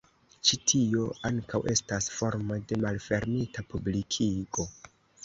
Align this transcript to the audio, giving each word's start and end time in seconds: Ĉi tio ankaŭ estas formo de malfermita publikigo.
Ĉi 0.49 0.57
tio 0.69 1.03
ankaŭ 1.29 1.59
estas 1.73 2.07
formo 2.21 2.57
de 2.71 2.79
malfermita 2.87 3.65
publikigo. 3.75 4.67